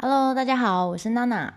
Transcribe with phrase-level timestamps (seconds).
[0.00, 1.52] Hello，大家好，我是娜娜。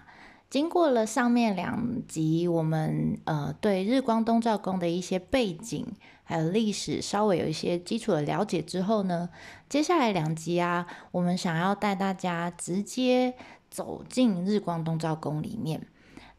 [0.50, 5.86] 经过了上面两集，我们呃对日光东照宫的一些背景
[6.24, 9.30] 还有历史稍微有一些基础的了解之后呢，
[9.70, 13.36] 接下来两集啊，我们想要带大家直接
[13.70, 15.86] 走进日光东照宫里面。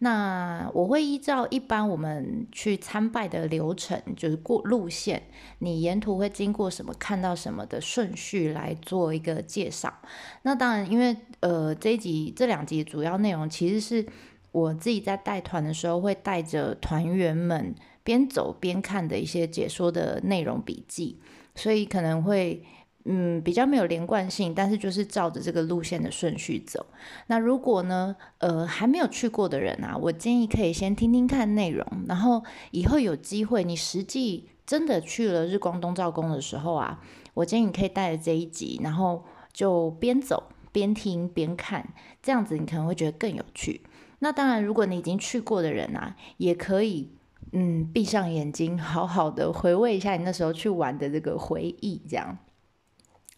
[0.04, 5.22] 那我会依照一般我们去参拜的流程，就是过路线，
[5.60, 9.94] 你沿途会经过什么，看到什么的顺序来做一个介绍。
[10.42, 14.04] 那当然，因为呃这一集这两集主要内容其实是
[14.50, 21.20] 我自己在带团的时候会带着团员们边走边看的一些解说的内容笔记，
[21.54, 22.64] 所以可能会。
[23.04, 26.86] 嗯，比较没有连贯性，但是就是照着这个路线的顺序走。
[27.26, 37.00] 那如果呢，呃，还没有去过的人啊，我建议可以先听听看内容，然后以后有机会你实际真的去了日光东照宫的时候啊，
[37.34, 43.82] 我建议你可以带着这一集，然后就边走边听边看，这样子你可能会觉得更有趣。
[44.20, 47.10] 那当然，如果你已经去过的人啊，也可以
[47.50, 52.38] 嗯闭上眼睛，好好的回味一下你那时候去玩的这个回忆，这样。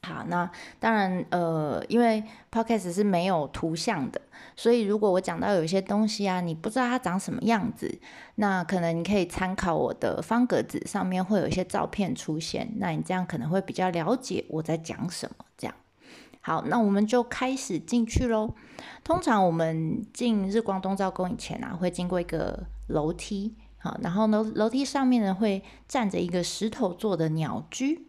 [0.05, 4.21] 好，那当然，呃，因为 podcast 是没有图像的，
[4.55, 7.99] 所以如果我讲到有一些东西啊，你不知道它长什么样子，
[8.35, 15.47] 那可能你可以参考我的方格子上面会有一些照片出现，那你这样可能会比较了解我在讲什么。
[15.57, 15.75] 这样，
[16.43, 18.55] 好，那我们就开始进去喽。
[19.03, 28.07] 通常我们进日光东照宫以前啊，会经过一个楼梯，好，然后呢，楼梯上面呢会站着一个石头做的鸟居。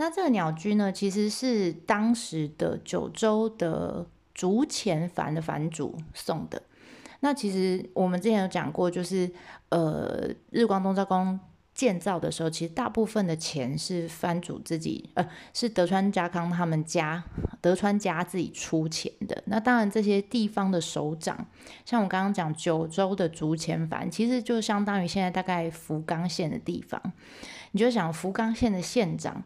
[0.00, 6.62] 那这个鸟居呢，其实是当时的九州的竹前藩的藩主送的。
[7.20, 9.28] 那其实我们之前有讲过，就是
[9.70, 11.40] 呃，日光东照宫
[11.74, 17.24] 建造的时候，其实大部分的钱是藩主自己，呃，是德川家康他们家
[17.60, 19.42] 德川家自己出钱的。
[19.46, 21.44] 那当然，这些地方的首长，
[21.84, 27.02] 像我刚刚讲九州的竹前藩，其实就相当于现在大概福冈县的地方。
[27.72, 29.42] 你就想福冈县的县长。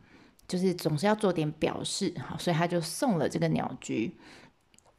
[0.47, 4.17] 就是总是要做点表示，好，所以他就送了这个鸟居。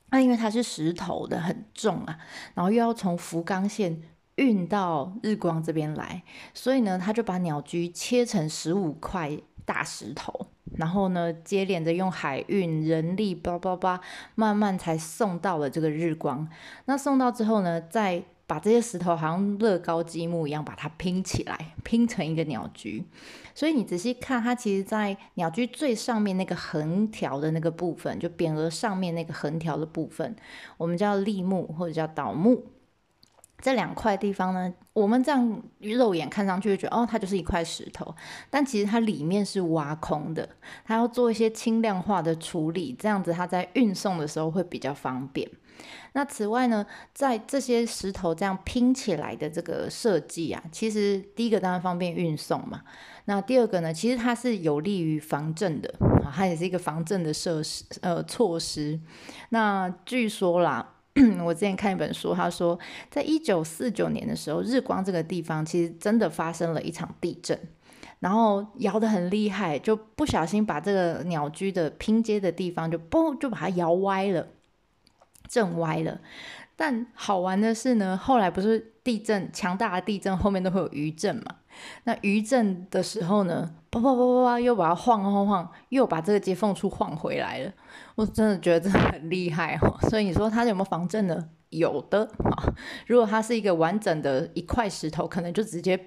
[0.09, 2.19] 那因为它是石头的，很重啊，
[2.53, 3.99] 然后又要从福冈县
[4.35, 6.21] 运到日光这边来，
[6.53, 14.01] 所以呢，他就把鸟居切成十五块大石头，然后呢，接连着用海运、人力，叭叭叭，
[14.35, 16.47] 慢慢才送到了这个日光。
[16.85, 23.03] 那送到之后呢，再把这些石头好像乐高积木一样，把它拼起来，拼成一个鸟居。
[23.55, 30.35] 所以你仔细看，它其实，在鸟居最上面那个横条的那个部分，就匾额上面那个横条的部分，
[30.77, 32.63] 我们叫立木或者叫倒木。
[33.59, 38.13] 这两块地方呢，我们这样肉眼看上去就觉得，哦，它就是一块石头。
[38.51, 40.47] 但其实它里面是挖空的，
[40.85, 45.49] 它要做一些轻量化的处理，这样子它在运送的时候会比较方便。
[46.13, 52.81] 那此外呢，在这些石头这样拼起来的这个设计啊，其实第一个当然方便运送嘛。
[53.25, 58.99] 那第二个呢，其实它是有利于防震的啊，它也是一个防震的设施呃措施。
[59.49, 60.95] 那据说啦，
[61.45, 62.77] 我之前看一本书，他说，
[63.09, 67.57] 在一九四九年的时候，日光这个地方其实真的发生了一场地震，
[68.19, 74.47] 然后摇得很厉害，就不小心把这个鸟居的拼接的地方就嘣就把它摇歪了。
[75.47, 76.19] 震歪了，
[76.75, 81.55] 但好玩的是呢，后来不是地震强大的地震后面都会有余震嘛？
[82.03, 87.71] 那余震的时候呢，啪啪啪啪啪又把它晃晃晃，又把这个接缝处晃回来了。
[88.15, 89.97] 我真的觉得这很厉害哦。
[90.09, 91.49] 所以你说它有没有防震呢？
[91.69, 92.73] 有的啊。
[93.07, 95.99] 如果它是一个完整的一块石头，可能就直接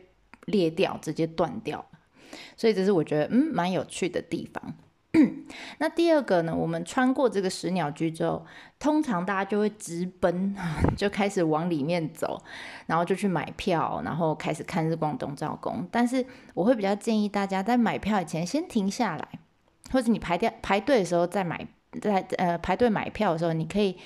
[0.46, 1.84] 裂掉，直接断掉
[2.56, 4.74] 所以这是我觉得嗯蛮有趣的地方。
[5.78, 6.54] 那第二个呢？
[6.54, 8.44] 我们穿过这个石鸟居之后，
[8.78, 10.54] 通常大家就会直奔，
[10.96, 12.42] 就开始往里面走，
[12.86, 15.86] 然后就去买票，然后开始看日光东照宫。
[15.90, 16.24] 但是
[16.54, 19.28] 我会比较建议大家在买票以前先停下来，
[19.90, 21.66] 或者你排掉排队的时候再买，
[22.00, 23.96] 在呃排队买票的时候，你可以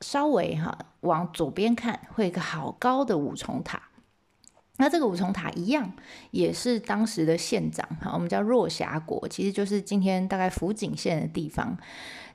[0.00, 3.80] 稍微哈往左边看，会有一个好高的五重塔。
[4.80, 5.92] 那这个五重塔一样，
[6.30, 11.76] 也是当时的县长，哈，我们叫若峡国，其实就是今天大概福井县的地方，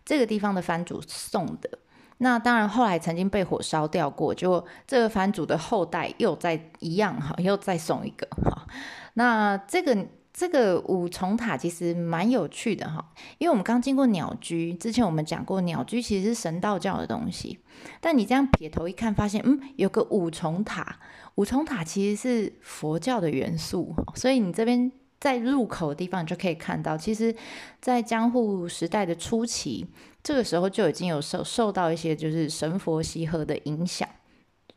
[0.06, 1.80] 这个地方的藩主送的。
[2.20, 8.68] 那当然后来曾经被火烧掉过，就这个藩主的后代又再一样，哈，又再送一个，哈。
[9.16, 10.08] 那这个。
[10.38, 17.58] 这个五重塔其实蛮有趣的哈，因为我们刚经过鸟居，之前我们讲过鸟居其实是神道教的东西，
[18.02, 21.00] 但你这样撇头一看，发现嗯，有个五重塔，
[21.36, 27.36] 五重塔其实是佛教的元素，所以你这边在入口的地方，就可以看到，其实，
[27.82, 29.86] 在江户时代的初期，
[30.24, 34.08] 这个时候就已经有受受到一些就是神佛习合的影响，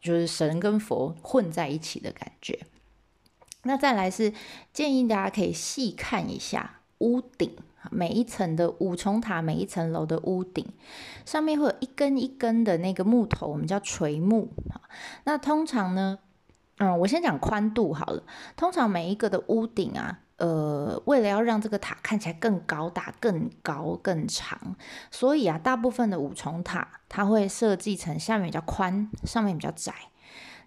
[0.00, 2.58] 就是神跟佛混在一起的感觉。
[3.62, 4.32] 那再来是
[4.72, 7.56] 建议大家可以细看一下屋顶，
[7.90, 10.64] 每一层的五重塔，每一层楼的屋顶
[11.26, 14.48] 上面会有一根一根的那个木头，我们叫垂木。
[15.24, 16.18] 那通常呢，
[16.78, 18.22] 嗯，我先讲宽度好了。
[18.56, 20.20] 通常每一个的屋顶啊。
[20.38, 24.56] 呃，为了要让这个塔看起来更高大、更高、更长，
[25.10, 29.92] 所以啊，大部分的五重塔它会设计成下面比较宽，上面比较窄。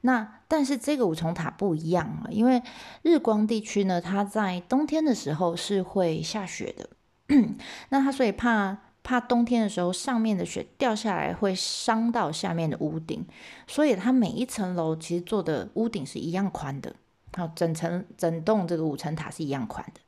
[0.02, 2.62] 那但是这个五重塔不一样啊，因为
[3.02, 6.90] 日光地区呢，它在冬天的时候是会下雪的，
[7.88, 13.26] 那它所以怕怕冬天的时候上面的雪掉下来会伤到下面的屋顶，
[13.68, 16.96] 所以它每一层楼其实做的屋顶是一样宽的。
[17.36, 20.02] 好，整层整栋这个五层塔是一样宽的。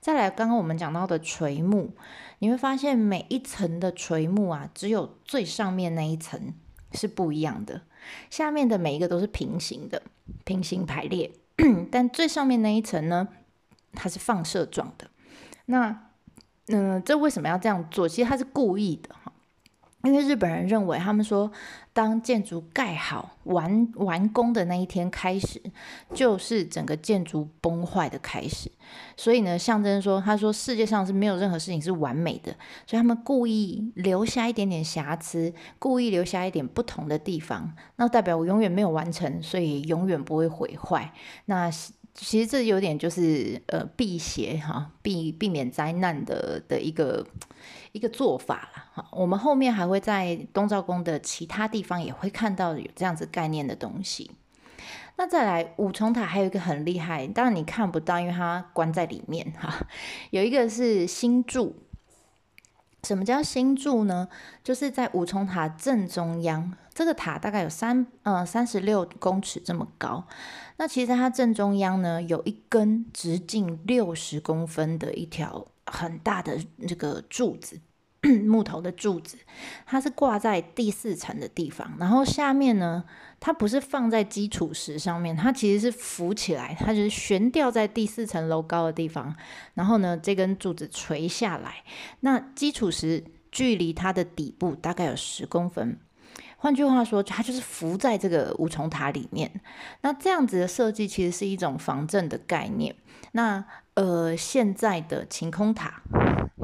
[0.00, 1.90] 再来，刚刚我们讲到的垂木，
[2.38, 6.54] 你会发现每一层的垂木啊，只有最上面那一层
[6.92, 7.82] 是不一样的，
[8.30, 10.02] 下面的每一个都是平行的，
[10.44, 11.32] 平行排列。
[11.90, 13.28] 但最上面那一层呢，
[13.92, 15.08] 它是放射状的。
[15.64, 16.05] 那，
[16.68, 18.08] 嗯，这为什么要这样做？
[18.08, 19.32] 其实他是故意的哈。
[20.04, 21.50] 因为日本人认为，他们说，
[21.92, 25.60] 当建筑盖好完完工的那一天开始，
[26.14, 28.70] 就是整个建筑崩坏的开始。
[29.16, 32.54] 所以呢，象征说，他说世界上是没有任何事情是完美的，
[32.86, 41.12] 所以他们故意留下一点点瑕疵，故意留下一点不同的地方，那代表我永远没有完成，所以永远不会毁坏。
[41.46, 41.68] 那
[42.16, 47.26] 其实这有点就是呃避邪哈，避避免灾难的的一个。
[47.92, 54.32] 一个做法了哈，我们后面还会在东照宫的其他地方也会看到有这样子概念的东西。
[55.16, 59.86] 那再来五重塔还有一个很厉害，当然你看不到，因为它关在里面哈。
[60.28, 61.74] 有一个是新柱，
[63.06, 64.28] 什么叫新柱呢？
[64.64, 70.26] 就是在五重塔正中央，这个塔大概有三呃三十六公尺这么高。
[70.76, 76.58] 那其实它正中央呢，有一根直径六十公分的一条很大的
[76.88, 77.78] 这个柱子。
[78.46, 79.36] 木头的柱子，
[79.86, 83.04] 它是挂在第四层的地方，然后下面呢，
[83.38, 89.34] 它不是放在基础石上面，它其实是浮起来，它就是悬吊在第四层楼高的地方，
[89.74, 91.84] 然后呢，这根柱子垂下来，
[92.20, 95.98] 那基础石距离它的底部大概有十公分，
[96.58, 99.60] 换句话说，它就是浮在这个五重塔里面。
[100.00, 102.94] 那这样子的设计其实是一种防震的概念。
[103.32, 103.64] 那
[103.94, 106.02] 呃，现在的晴空塔。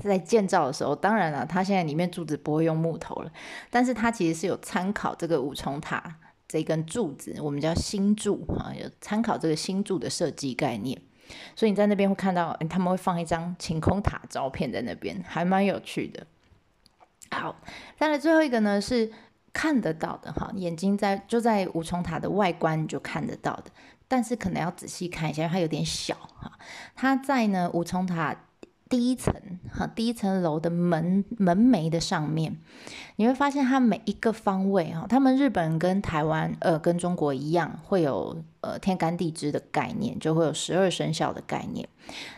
[0.09, 3.33] 在建造的时候，当然了，它现在里面柱子不会用木头了，
[3.71, 6.17] 但是它其实是有参考这个五重塔
[6.49, 11.01] 这根柱子，我们叫新柱哈，有参考这个新柱的设计概念，
[11.57, 16.27] 所以你在那边会看到，他们会放一张晴空塔照片在那边，还蛮有趣的。
[17.31, 17.57] 好，
[17.99, 19.11] 再来最后一个呢是
[19.53, 23.67] 看得到的哈，眼睛在就在五重塔的外观就看得到的，
[24.09, 26.53] 但是可能要仔细看一下，因为它有点小哈，
[26.95, 28.37] 它在呢五重塔。
[28.93, 29.35] 第一层
[29.73, 32.59] 哈，第一层楼的门门楣的上面，
[33.17, 41.89] 你会发现它每一个方位哈，他们日本跟台湾呃跟中国一样，会有呃天干地支的概念，就会有十二生肖的概念。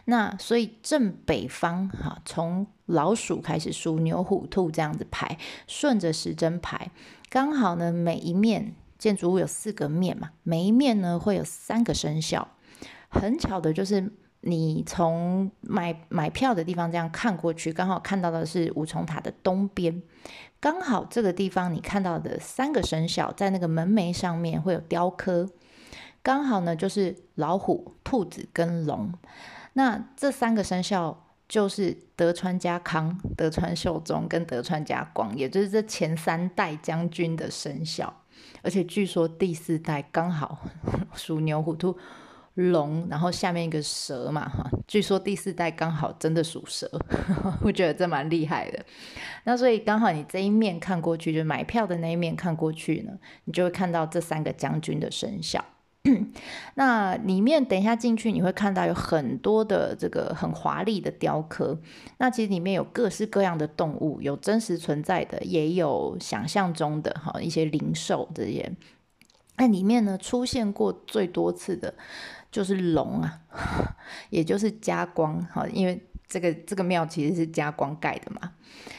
[0.04, 5.36] 那所以正北方哈，从老鼠开始数，牛虎兔这样子排，
[5.66, 6.92] 顺着时针排，
[7.28, 12.46] 刚好呢每一面建筑物有四个面嘛，每一面呢会有三个生肖，
[13.08, 14.12] 很巧的就是。
[14.46, 20.02] 你从买买票的地方这样看过去，刚好看到的是五重塔的东边，
[20.60, 25.48] 刚好这个地方你看到的三个生肖在那个门楣上面会有雕刻，
[26.22, 29.10] 刚好呢就是老虎、兔子跟龙。
[29.72, 38.12] 那这三个生肖就是德川家康、德川秀忠跟德川家光，也就是这前三代将军的生肖。
[38.62, 40.58] 而且据说第四代刚好
[41.14, 41.96] 属牛、虎、兔。
[42.54, 46.88] 龙，然后下面一个蛇嘛，哈，据说第四代刚好真的属蛇，
[47.62, 48.84] 我觉得这蛮厉害的。
[49.42, 53.12] 那所以刚好你这一面看过去，就买票的那一面看过去呢，
[53.44, 55.64] 你就会看到这三个将军的生肖。
[56.76, 61.78] 那里面等一下进去，你会看到有很多的这个很华丽的雕刻。
[62.18, 68.70] 那其实里面有各式各样的动物，有真实存在的，也有想象中的哈一些灵兽这些。
[69.56, 71.94] 那里面呢出现过最多次的。
[72.54, 73.40] 就是龙啊，
[74.30, 78.52] 也就是加光哈，因为这个这个庙其实是加光盖的嘛，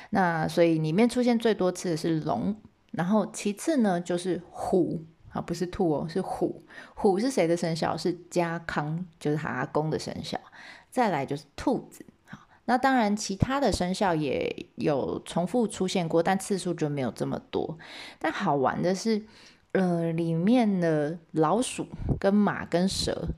[0.09, 2.53] 那所以里面出现最多次的是龙，
[2.91, 6.65] 然后其次呢就是虎啊，不是兔哦，是虎。
[6.95, 7.95] 虎是谁的生肖？
[7.95, 10.38] 是家康，就是他阿公的生肖。
[10.91, 12.05] 再来就是兔子。
[12.65, 17.77] 那当然其他的生肖也有重复出现过，但次数就没有这么多。
[18.19, 19.24] 但好玩的是，
[19.74, 21.88] 呃，里面的老鼠
[22.19, 23.29] 跟马跟蛇，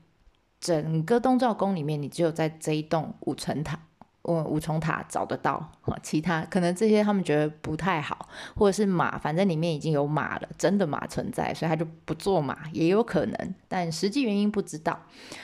[0.68, 3.78] 整个东照宫里面，你只有在这一栋五层塔。
[4.24, 5.72] 五五重塔找得到，
[6.02, 15.00] 其他可能这些他们觉得不太好，或者是马，反正里面已经有马了，真的马存在，所以他就不做马，也有可能，但实际原因不知道。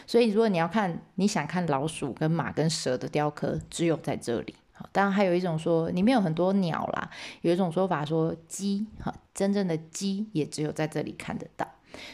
[0.07, 4.55] 所以如果你要看，你想看老鼠跟马跟蛇的雕刻，只有在这里。
[4.93, 7.09] 当然还有一种说里面有很多鸟啦，
[7.41, 11.67] 有一种说法说鸡，哈，真正的鸡也只有在这里看得到。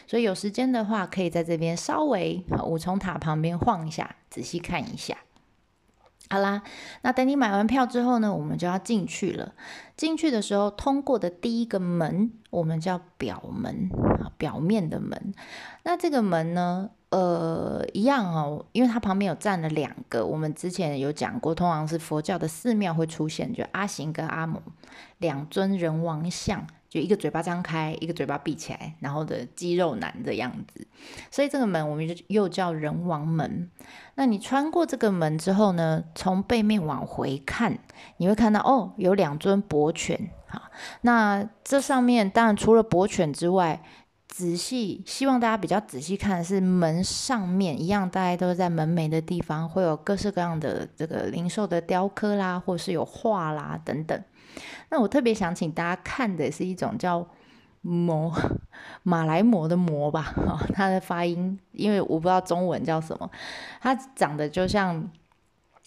[0.07, 5.17] 所以有时间的话，可以在这边稍微五重塔旁边晃一下，仔细看一下。
[6.29, 6.61] 好啦，
[7.01, 9.53] 那等你买完票之后呢，我们就要进去了。
[9.97, 13.89] 进去的时候，通过的第一个门，我们叫表门，
[14.37, 15.33] 表面的门。
[15.83, 24.61] 那这个门呢，呃，一样哦，因为它旁边有站了两个，我们之前有讲过，通常是佛教的寺庙会出现，就阿行跟阿母
[25.17, 26.65] 两尊人王像。
[26.91, 30.85] 就一个嘴巴张开，一个嘴巴闭起来，然后的肌肉男的样子，
[31.31, 33.71] 所以这个门我们就又叫人王门。
[34.15, 37.79] 那你穿过这个门之后呢，从背面往回看，
[38.17, 40.31] 你会看到哦，有两尊伯犬。
[40.47, 40.63] 好，
[41.03, 43.81] 那这上面当然除了伯犬之外，
[44.27, 54.21] 仔细希望大家比较仔细看是门上面一样，大家都是在门楣的地方会有各式各样的这个灵兽的雕刻啦，或是有画啦等等。
[54.91, 57.25] 那我特别想请大家看的是一种叫
[57.79, 58.31] 魔
[59.03, 63.31] 马来魔的魔吧，哈，它的发音，因为我不知道中文叫什么，
[63.79, 65.09] 它长得就像，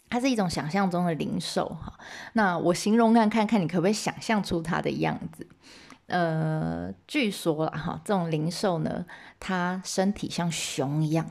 [0.09, 1.93] 它是一种想象中的灵兽，哈，
[2.33, 5.47] 那我形容看看看，你可不可以想象出它的样子？
[6.07, 9.05] 呃，据说啦，哈，这种灵兽呢，
[9.39, 11.27] 它身体像熊一样，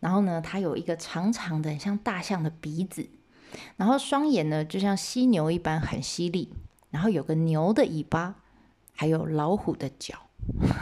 [0.00, 3.08] 然后呢，它有一个长长的像大象的鼻子，
[3.76, 6.52] 然后双眼呢就像犀牛一般很犀利。
[6.90, 8.34] 然后有个牛的尾巴，
[8.96, 10.14] 还有老虎的脚，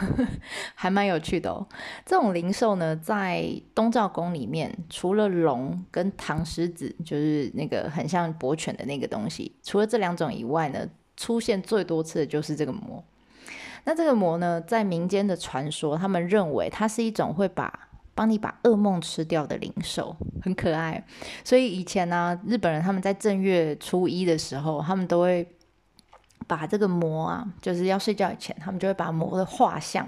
[0.73, 1.67] 还蛮有趣的哦。
[2.05, 13.03] 这种灵兽呢，在东照宫里面，除了龙跟唐狮子，就是那个很像博犬的那个东西，除了这两种以外呢，出现最多次的就是这个魔。
[13.85, 21.05] 那这个魔呢，在民间的传说，他们认为它是一种会把帮你把噩梦吃掉的灵兽，很可爱。
[21.43, 25.47] 所以以前呢，日本人他们在正月初一的时候，他们都会。
[26.49, 30.07] 把这个魔啊，就是要睡觉以前，他们就会把魔的画像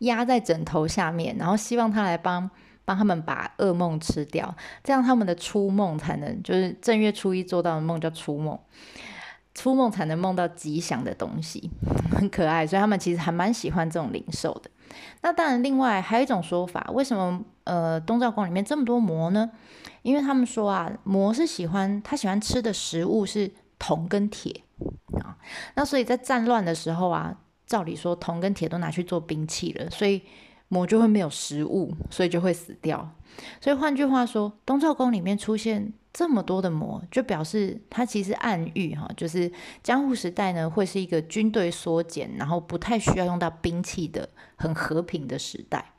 [0.00, 2.48] 压在枕头下面，然后希望他来帮
[2.84, 4.54] 帮他们把噩梦吃掉，
[4.84, 8.58] 这样他们的初梦才能，就是正月初一做到的梦叫初梦，
[9.54, 11.70] 初梦才能梦到吉祥的东西，
[12.12, 14.70] 很可爱，所以他们其实还蛮喜欢这种灵兽的。
[15.22, 19.50] 那当然，另外还有一种说法，为什么呃东照宫里面这么多魔呢？
[20.02, 24.62] 因为他们说啊，魔是喜欢他喜欢吃的食物是铜跟铁。
[25.22, 25.36] 啊，
[25.74, 30.22] 那所以在战乱的时候啊，照理说铜跟铁都拿去做兵器了，所以
[30.68, 33.14] 魔就会没有食物，所以就会死掉。
[33.60, 39.50] 所以换句话说，东照宫里面出现这么多的魔，就表示它其实暗喻哈，就是
[39.82, 45.92] 江户时代呢会是一个军队缩减，然后不太需要用到兵器的很和平的时代。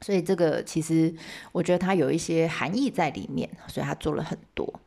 [0.00, 1.14] 所以这个其实
[1.52, 4.80] 我觉得它有一些含义在里面，所以他做了很多。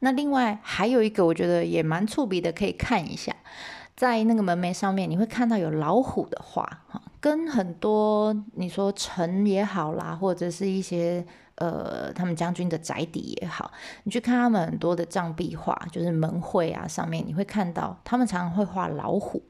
[0.00, 3.34] 那另外还有一个，我觉得也蛮触鼻的，可以看一下，
[3.96, 11.24] 在那个门楣上面，你会看到有老虎的画，哈，跟很多你说城也好啦，或者是一些
[11.56, 13.70] 呃他们将军的宅邸也好，
[14.04, 19.42] 你去看他们很多的障壁画，就是门绘啊上面，你会看到他们常常会画老虎，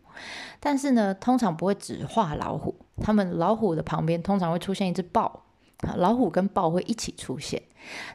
[0.61, 5.43] 但是呢，通常不会只画老虎，他们老虎的旁边通常会出现一只豹。
[5.97, 7.63] 老虎跟豹会一起出现，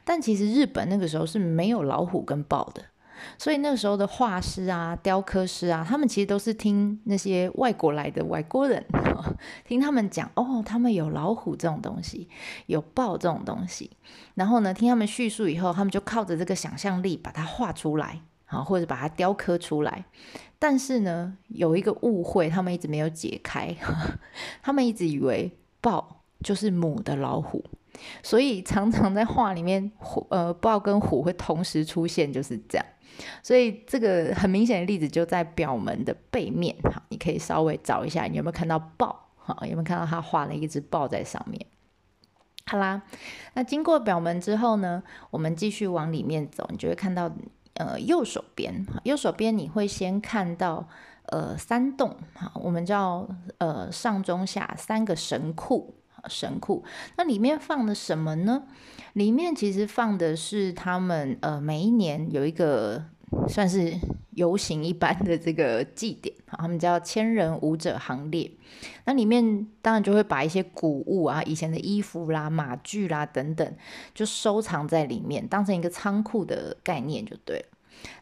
[0.04, 2.84] 但其实日本那个时候是没有老虎跟豹的，
[3.38, 8.84] 所以那个时候的画师啊、雕刻师啊，他们其实都是听那些外国来的外国人，
[9.64, 12.28] 听他们讲哦，他们有老虎这种东西，
[12.66, 13.92] 有豹这种东西，
[14.34, 20.06] 然后呢，听他们叙述以后，他们就靠着这个想象力把它画出来，啊，或者把它雕刻出来。
[20.58, 23.76] 但是呢，有一个误会，他们一直没有解开，
[24.62, 26.21] 他们一直以为豹。
[26.44, 27.64] 就是母的老虎，
[28.24, 32.86] 所以常常在画里面，虎呃豹跟虎会同时出现，就是这样。
[33.44, 39.28] 所以这个很明显的例子就在表门的背面，哈，你可以稍微找一下，你有没有看到豹？
[39.36, 41.64] 哈，有没有看到他画了一只豹在上面？
[42.66, 43.02] 好啦，
[43.54, 47.30] 那经过表门之后呢，我们继续往里面走，你就会看到
[47.74, 50.88] 呃右手边，右手边你会先看到
[51.26, 55.96] 呃三栋，哈，我们叫呃上中下三个神库。
[56.28, 56.84] 神库。
[57.18, 58.64] 那里面放的什么呢？
[59.14, 63.04] 里面其实放的是他们呃每一年有一个
[63.48, 63.94] 算是
[64.32, 68.50] 游行一般的这个祭典，他们叫千人舞者行列。
[69.06, 73.76] 那里面当然就会把一些古物啊、以前的衣服啦、马具啦等等，
[74.14, 77.66] 就收藏在里面，当成一个仓库的概念就对了。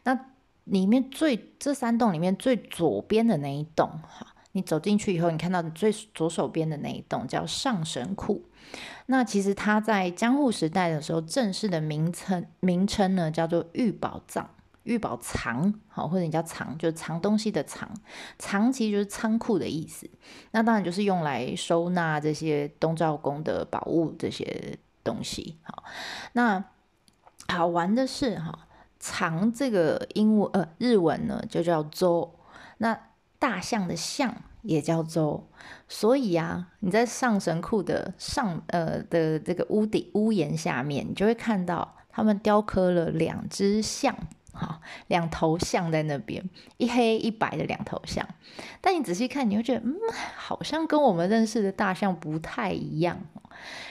[0.04, 0.26] 那
[0.64, 8.44] 里面最这三栋里面最左边的那一栋，哈，你走进去以后，你看到最左手边的那一栋叫上神库。
[9.06, 14.48] 那其实它在江户时代的时候，正式的名称名称呢叫做玉宝藏、
[14.84, 17.90] 玉宝藏，好，或者你叫藏，就是藏东西的藏。
[18.38, 20.08] 藏其实就是仓库的意思。
[20.52, 25.58] 那当然就是用来收纳这些东照宫的宝物这些东西。
[25.62, 25.84] 好，
[26.32, 26.64] 那
[27.48, 28.66] 好玩的是哈。
[29.02, 32.34] 藏这个英文呃日文呢就叫周，
[32.76, 32.92] 那
[33.40, 34.32] 大象的象
[34.62, 35.48] 也叫周，
[35.88, 44.14] 所以啊你在上神库的上呃的这个屋顶屋檐下面，你就会看到他们雕刻了两只象，
[44.52, 48.28] 哈，两头象在那边，一黑一白的两头象，
[48.82, 49.96] 但你仔细看，你会觉得嗯，
[50.36, 53.18] 好像跟我们认识的大象不太一样。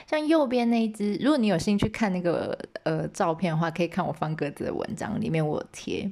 [0.07, 6.11] 像右边那一只，如果你有兴趣看那个呃照片的话，可以看我方格子的文章，里面我贴。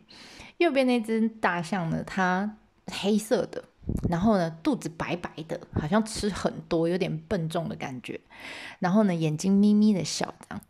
[0.58, 2.58] 右边那只大象呢，它
[2.92, 3.64] 黑色的，
[4.10, 8.20] 然后呢肚子白白的，好像吃很多，有点笨重的感觉。
[8.80, 10.62] 然后呢眼睛眯眯的笑这样。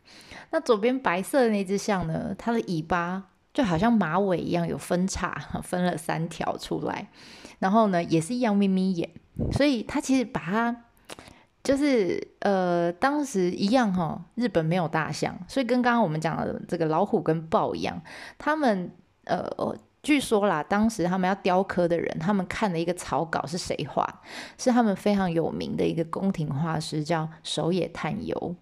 [0.51, 5.33] 那左边白色的那只象呢，它的尾巴就好像马尾一样有分叉，
[5.63, 7.09] 分了三条出来。
[7.59, 9.09] 然后呢也是一样眯眯眼，
[9.51, 10.83] 所以它其实把它。
[11.63, 18.01] 就是呃，当时一样哈，日本没有大象，所以跟刚刚我们讲的这个老虎跟豹一样，
[18.37, 18.89] 他们
[19.25, 19.45] 呃，
[20.03, 24.21] 据说啦，当时他们要雕刻的人，他们看的一个草稿是谁画？
[24.57, 28.55] 是他们非常有名的一个宫廷画师，叫守野探幽。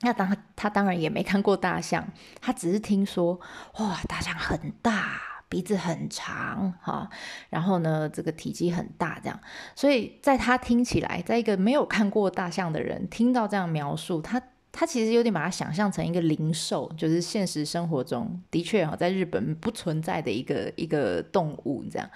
[0.00, 2.06] 那当他当然也没看过大象，
[2.40, 3.40] 他只是听说
[3.78, 5.22] 哇，大象很大。
[5.50, 7.08] 鼻子很长哈，
[7.48, 9.40] 然后呢，这个体积很大，这样，
[9.74, 14.38] 所以在他听起来，在一个没有看过大象的人听到这样描述，他
[14.70, 22.08] 他其实有点把它想象成一个灵兽，就是现实生活中的确哈，在日本不存在的一个一个动物这样，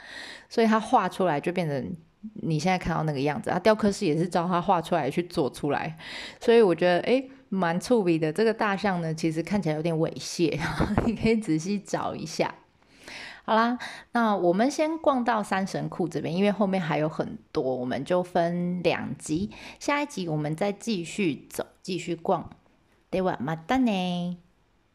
[0.49, 1.97] 所以他画出来就变成
[2.35, 5.97] 你现在看到那个样子，他雕刻师也是照他画出来去做出来，
[6.41, 8.33] 所以我觉得诶蛮触笔的。
[8.33, 10.59] 这个大象呢，其实看起来有点猥亵，
[11.05, 12.55] 你可以仔细找一下。
[13.46, 13.78] 好啦，
[14.12, 19.52] 那我们先逛到三神库这边，因为后面还有很多，我们就分两集。
[19.80, 22.50] 下一集我们再继续走，继续逛。
[23.10, 24.41] ではまたね。